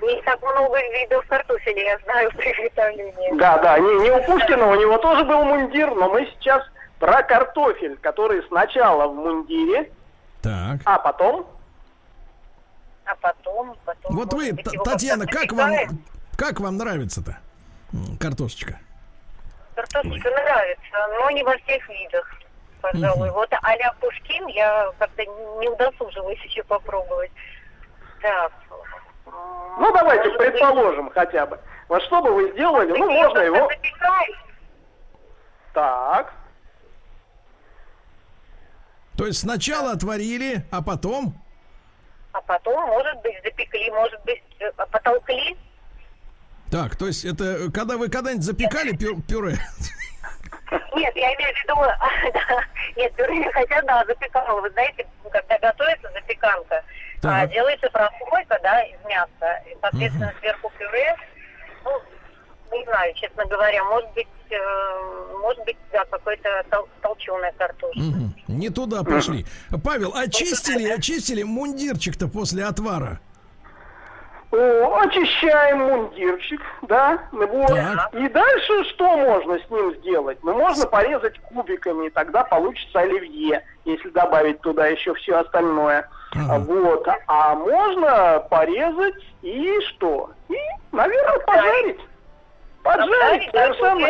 [0.00, 3.34] Не так много видов картофеля, я знаю приготовления.
[3.36, 6.62] Да, да, не, не у Пушкина, у него тоже был мундир, но мы сейчас
[6.98, 9.90] про картофель, который сначала в мундире,
[10.42, 10.80] так.
[10.84, 11.46] а потом
[13.06, 14.16] а потом, потом.
[14.16, 14.52] Вот вы,
[14.84, 15.72] Татьяна, как вам,
[16.36, 17.38] как вам нравится-то
[18.20, 18.78] картошечка?
[19.74, 20.34] Картошечка Ой.
[20.34, 22.34] нравится, но не во всех видах,
[22.80, 23.28] пожалуй.
[23.30, 23.36] Угу.
[23.36, 27.30] Вот а-ля Пушкин я как-то не удосужилась еще попробовать.
[28.20, 28.52] Так.
[29.78, 31.14] Ну, давайте предположим быть...
[31.14, 31.58] хотя бы.
[31.88, 32.90] Вот что бы вы сделали?
[32.98, 33.70] Ну, можно его...
[35.74, 36.32] Так.
[39.16, 41.34] То есть сначала отварили, а потом?
[42.36, 45.56] А потом, может быть, запекли, может быть, э, потолкли.
[46.70, 49.56] Так, то есть это когда вы когда-нибудь запекали пю пюре?
[50.94, 51.74] Нет, я имею в виду,
[52.34, 52.64] да,
[52.96, 54.60] нет, пюре, хотя да, запекала.
[54.60, 56.84] Вы знаете, когда готовится запеканка,
[57.22, 60.38] а, делается прослойка, да, из мяса, и, соответственно, угу.
[60.40, 61.16] сверху пюре,
[61.84, 62.02] ну,
[62.72, 67.98] не знаю, честно говоря, может быть, э, может быть, да, какой-то тол толченая картошка.
[67.98, 68.32] Угу.
[68.48, 69.46] Не туда пошли.
[69.84, 73.20] Павел, очистили, очистили мундирчик-то после отвара?
[74.52, 77.66] О, очищаем мундирчик, да, вот.
[77.66, 78.14] Так.
[78.14, 80.38] И дальше что можно с ним сделать?
[80.42, 86.08] Ну, можно порезать кубиками, и тогда получится оливье, если добавить туда еще все остальное.
[86.32, 86.58] Ага.
[86.60, 87.08] Вот.
[87.26, 90.30] А можно порезать и что?
[90.48, 90.56] И,
[90.92, 92.00] наверное, пожарить.
[93.36, 94.08] Поджарить, совершенно.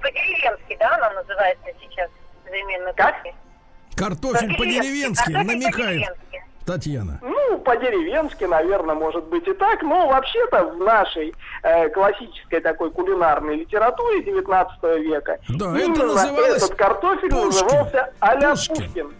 [0.00, 2.10] По-деревенски, да, она называется сейчас
[2.44, 3.14] современной Как?
[3.96, 6.08] Картофель по-деревенски, намекает.
[6.64, 7.18] Татьяна.
[7.22, 13.56] Ну, по-деревенски, наверное, может быть и так, но вообще-то в нашей э, классической такой кулинарной
[13.56, 17.66] литературе 19 века да, это называлось этот картофель Пушкин.
[17.66, 18.76] назывался а Пушкин.
[18.76, 19.14] Пушкин.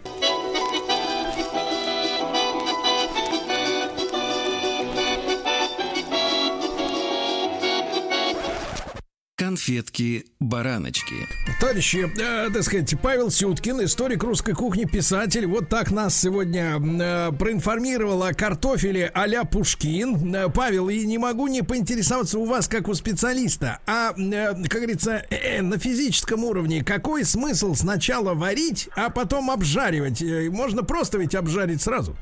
[9.53, 11.27] Конфетки-бараночки.
[11.59, 17.31] Товарищи, э, так сказать, Павел Сюткин, историк русской кухни, писатель, вот так нас сегодня э,
[17.33, 20.33] проинформировал о картофеле а-ля Пушкин.
[20.33, 24.81] Э, Павел, и не могу не поинтересоваться у вас, как у специалиста, а, э, как
[24.81, 30.21] говорится, э, на физическом уровне, какой смысл сначала варить, а потом обжаривать?
[30.23, 32.17] Э, Можно просто ведь обжарить сразу.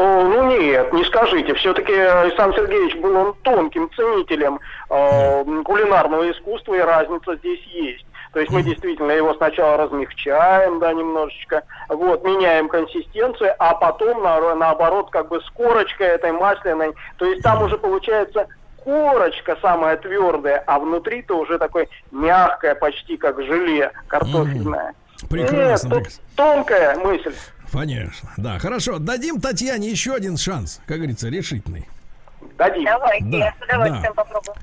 [0.00, 1.54] Ну нет, не скажите.
[1.54, 4.58] Все-таки Александр Сергеевич был он тонким ценителем
[4.88, 8.06] э, кулинарного искусства, и разница здесь есть.
[8.32, 14.54] То есть мы действительно его сначала размягчаем, да, немножечко, вот, меняем консистенцию, а потом, на,
[14.54, 18.46] наоборот, как бы с корочкой этой масляной, то есть там уже получается
[18.84, 24.94] корочка самая твердая, а внутри-то уже такое мягкое, почти как желе картофельное.
[25.28, 25.94] Прекрасно.
[25.94, 27.34] Нет, тут тонкая мысль.
[27.72, 28.30] Конечно.
[28.36, 28.98] Да, хорошо.
[28.98, 31.86] Дадим Татьяне еще один шанс, как говорится, решительный.
[32.60, 32.84] Дадим.
[32.84, 34.22] Давайте, Да, я с удовольствием да.
[34.22, 34.56] попробую.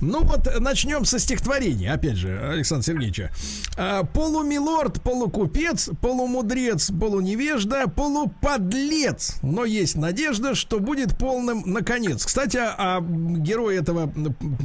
[0.00, 3.32] Ну вот э, начнем со стихотворения, опять же, Александр Сергеевича.
[3.76, 9.38] А, полумилорд, полукупец, полумудрец, полуневежда, полуподлец.
[9.42, 12.24] Но есть надежда, что будет полным наконец.
[12.24, 14.12] Кстати, а, а герой этого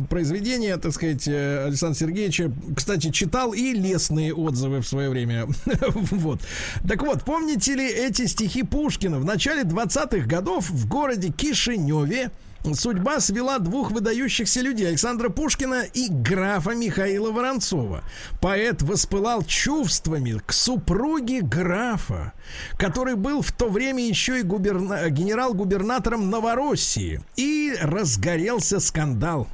[0.08, 5.48] произведения, так сказать, э, Александра Сергеевича, кстати, читал и лестные отзывы в свое время.
[6.12, 6.40] Вот.
[6.88, 9.18] Так вот, помните ли эти стихи Пушкина?
[9.18, 12.30] В начале 20-х годов в городе Кишиневе
[12.74, 18.04] Судьба свела двух выдающихся людей Александра Пушкина и графа Михаила Воронцова.
[18.42, 22.34] Поэт воспылал чувствами к супруге графа,
[22.78, 27.22] который был в то время еще и губерна- генерал-губернатором Новороссии.
[27.36, 29.48] И разгорелся скандал.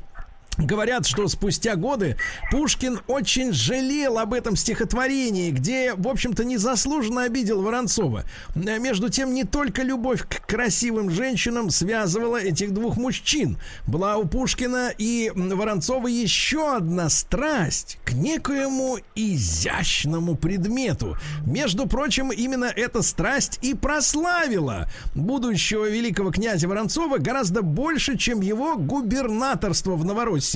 [0.61, 2.17] Говорят, что спустя годы
[2.51, 8.25] Пушкин очень жалел об этом стихотворении, где, в общем-то, незаслуженно обидел Воронцова.
[8.55, 13.57] Э, Между тем, не только любовь к красивым женщинам связывала этих двух мужчин.
[13.87, 21.17] Была у Пушкина и Воронцова еще одна страсть к некоему изящному предмету.
[21.45, 28.75] Между прочим, именно эта страсть и прославила будущего великого князя Воронцова гораздо больше, чем его
[28.75, 30.50] губернаторство в Новороссии.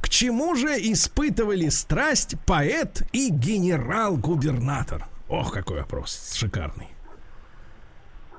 [0.00, 5.04] К чему же испытывали страсть поэт и генерал-губернатор?
[5.28, 6.88] Ох, какой вопрос шикарный.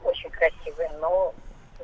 [0.04, 1.34] Очень красивый, но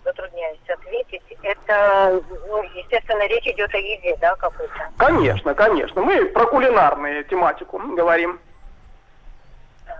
[0.03, 1.21] затрудняюсь ответить.
[1.41, 4.73] Это, ну, естественно, речь идет о еде, да, какой-то.
[4.97, 6.01] Конечно, конечно.
[6.01, 8.39] Мы про кулинарную тематику говорим.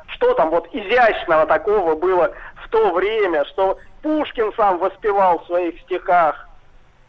[0.08, 2.34] Что там вот изящного такого было
[2.64, 6.45] в то время, что Пушкин сам воспевал в своих стихах.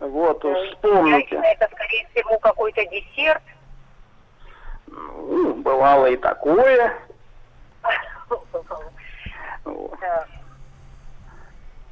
[0.01, 1.37] Вот, вспомните.
[1.37, 3.43] Яйца Это, скорее всего, какой-то десерт.
[4.87, 6.95] Ну, бывало и такое.
[9.65, 9.99] Вот.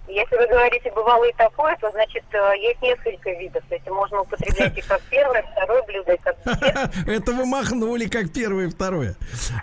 [0.06, 3.62] Если вы говорите бывало и такое, то значит э, есть несколько видов.
[3.68, 7.08] То есть можно употреблять и как первое, второе блюдо, и как десерт.
[7.08, 9.16] Это вы махнули как первое и второе.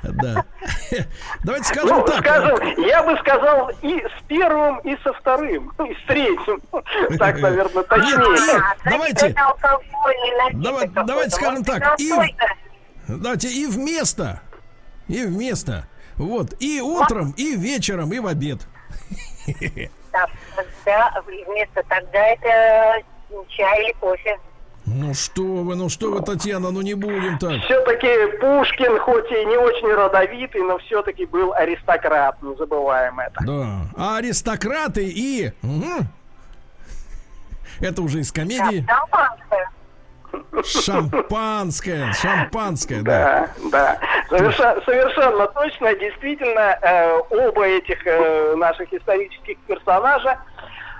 [0.03, 0.43] Да.
[1.43, 2.19] Давайте скажем Ну, так.
[2.25, 6.59] скажем, я бы сказал и с первым, и со вторым, и с третьим.
[7.19, 8.15] Так, наверное, Нет, точнее.
[8.17, 9.35] Значит, Давайте.
[10.53, 12.11] Давай- давайте скажем так, и-?
[13.07, 14.41] Давайте и вместо.
[15.07, 15.87] И вместо.
[16.17, 16.53] Вот.
[16.59, 18.59] И утром, и вечером, и в обед.
[20.11, 20.27] Да,
[21.25, 23.03] вместо тогда это
[23.49, 24.37] чай или кофе.
[24.85, 27.61] Ну что вы, ну что вы, Татьяна, ну не будем так.
[27.63, 33.39] Все-таки Пушкин, хоть и не очень родовитый, но все-таки был аристократ, не забываем это.
[33.45, 33.81] Да.
[33.95, 35.53] А аристократы и...
[35.61, 36.07] Мгм.
[37.79, 38.85] Это уже из комедии.
[38.87, 39.05] Да,
[40.63, 42.13] шампанское.
[42.13, 43.47] Шампанское, да.
[43.71, 43.97] Да,
[44.29, 44.37] да.
[44.85, 45.93] Совершенно точно.
[45.95, 50.37] Действительно, э, оба этих э, наших исторических персонажа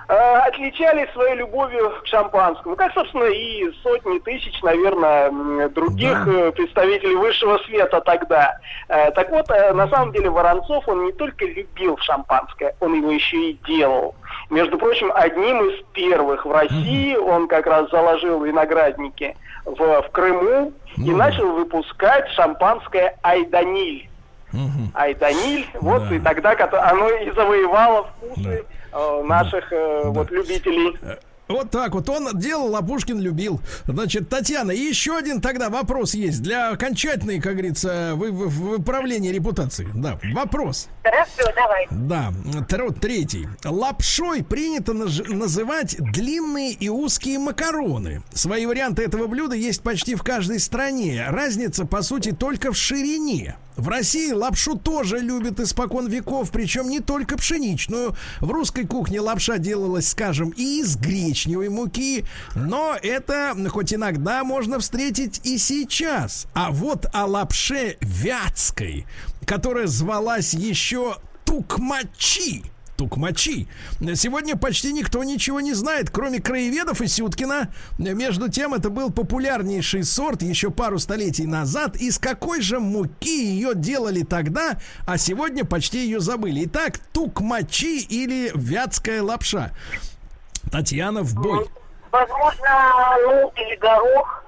[0.08, 2.76] э, отличались своей любовью к шампанскому.
[2.76, 6.32] Как, собственно, и сотни тысяч, наверное, других Да.
[6.32, 8.58] э, представителей высшего света тогда.
[8.89, 13.12] Э, так вот, э, на самом деле Воронцов, он не только любил шампанское, он его
[13.12, 14.15] еще и делал.
[14.52, 20.74] Между прочим, одним из первых в России он как раз заложил виноградники в, в Крыму
[20.98, 21.30] и Ну да.
[21.30, 24.10] начал выпускать шампанское Айданиль.
[24.52, 24.92] Мгм.
[24.94, 26.16] Айданиль, вот Да.
[26.16, 26.54] и тогда
[26.90, 30.98] оно и завоевало вкусы э, наших э, вот любителей.
[31.52, 33.62] Вот так вот он делал, а Пушкин любил.
[33.86, 39.88] Значит, Татьяна, еще один тогда вопрос есть для окончательной, как говорится, вы- вы- выправления репутации.
[39.94, 40.88] Да, вопрос.
[41.04, 41.88] Хорошо, давай.
[41.91, 42.32] Да,
[42.70, 43.47] тро- третий.
[43.64, 48.24] Лапшой принято наж- называть длинные и узкие макароны.
[48.34, 51.26] Свои варианты этого блюда есть почти в каждой стране.
[51.30, 53.56] Разница, по сути, только в ширине.
[53.82, 58.16] В России лапшу тоже любят испокон веков, причем не только пшеничную.
[58.40, 64.78] В русской кухне лапша делалась, скажем, и из гречневой муки, но это хоть иногда можно
[64.78, 66.46] встретить и сейчас.
[66.54, 69.08] А вот о лапше вятской,
[69.48, 72.62] которая звалась еще тукмачи,
[73.02, 73.68] Тукмачи.
[74.14, 77.74] Сегодня почти никто ничего не знает, кроме краеведов и Сюткина.
[77.97, 81.95] Между тем, это был популярнейший сорт еще пару столетий назад.
[81.95, 84.78] Из какой же муки ее делали тогда,
[85.08, 86.66] а сегодня почти ее забыли.
[86.66, 89.72] Итак, тукмачи или вятская лапша.
[90.72, 91.68] Татьяна в бой.
[92.12, 94.41] Возможно, лук или горох.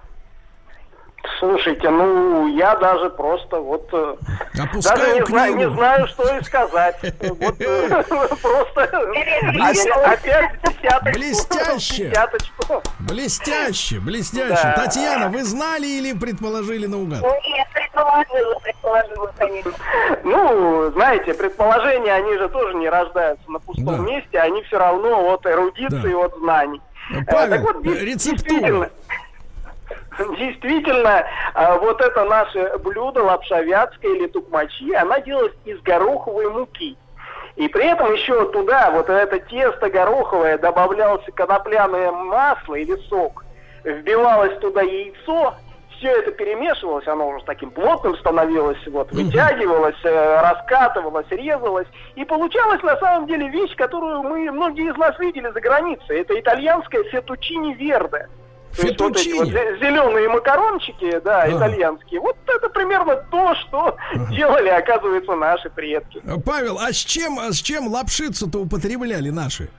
[1.39, 4.15] Слушайте, ну я даже просто вот э,
[4.61, 6.97] Опускаю даже не знаю, не знаю, что и сказать.
[7.21, 8.03] Вот э,
[8.41, 11.13] просто опять десяточку.
[11.13, 12.09] Блестяще.
[12.09, 12.81] Десяточку.
[12.99, 14.73] Блестяще, блестяще.
[14.75, 17.21] Татьяна, вы знали или предположили наугад?
[17.21, 19.73] Нет, предположила, предположила, конечно.
[20.23, 25.45] Ну, знаете, предположения, они же тоже не рождаются на пустом месте, они все равно от
[25.45, 26.25] эрудиции, Да.
[26.25, 26.81] от знаний.
[27.27, 28.89] Павел, вот, рецептура.
[30.37, 36.97] Действительно, а, вот это наше блюдо, лапша вятская или тукмачи, она делалась из гороховой муки.
[37.55, 43.45] И при этом еще туда, вот это тесто гороховое, добавлялось конопляное масло или сок,
[43.83, 45.53] вбивалось туда яйцо,
[46.03, 51.87] все это перемешивалось, оно уже таким плотным становилось, вот, вытягивалось, э, раскатывалось, резалось.
[52.15, 56.21] И получалась на самом деле вещь, которую мы, многие из нас видели за границей.
[56.21, 58.27] Это итальянская фетучини верде.
[58.75, 59.79] То есть вот вот Фетучини?
[59.79, 61.57] зеленые макарончики, да, Ага.
[61.57, 62.19] итальянские.
[62.21, 63.95] Вот это примерно то, что
[64.31, 66.21] делали, оказывается, наши предки.
[66.45, 69.69] Павел, а с чем, а с чем лапшицу-то употребляли наши?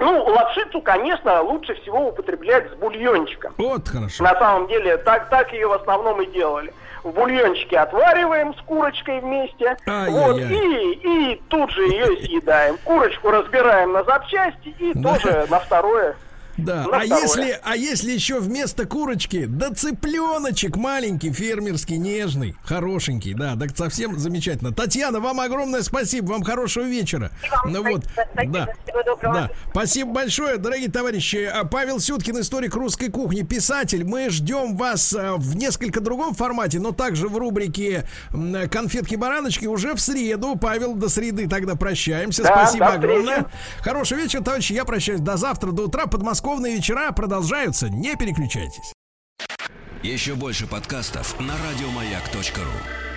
[0.00, 3.52] Ну, лапшицу, конечно, лучше всего употреблять с бульончиком.
[3.58, 4.22] Вот хорошо.
[4.22, 6.72] На самом деле, так, так ее в основном и делали.
[7.02, 10.10] В бульончике отвариваем с курочкой вместе, Ай-яй-яй.
[10.10, 12.76] вот, и, и тут же ее съедаем.
[12.84, 15.14] Курочку разбираем на запчасти и Да.
[15.14, 16.16] тоже на второе.
[16.58, 17.22] Да, На а второе.
[17.22, 24.18] если, а если еще вместо курочки, да цыпленочек маленький, фермерский, нежный, хорошенький, да, так совсем
[24.18, 24.72] замечательно.
[24.72, 27.30] Татьяна, вам огромное спасибо, вам хорошего вечера.
[27.44, 28.68] И вам Ну вот, спасибо, да,
[29.22, 31.48] да, спасибо большое, дорогие товарищи.
[31.50, 34.04] А, Павел Сюткин, историк русской кухни, писатель.
[34.04, 38.04] Мы ждем вас а, в несколько другом формате, но также в рубрике
[38.70, 40.56] конфетки-бараночки уже в среду.
[40.56, 42.42] Павел, до среды тогда прощаемся.
[42.42, 43.12] Да, спасибо до встречи.
[43.12, 43.46] огромное.
[43.80, 44.72] Хорошего вечера, товарищи.
[44.72, 46.06] Я прощаюсь до завтра, до утра.
[46.48, 47.90] Подмосковные вечера продолжаются.
[47.90, 48.94] Не переключайтесь.
[50.02, 53.07] Еще больше подкастов на радиомаяк.ру.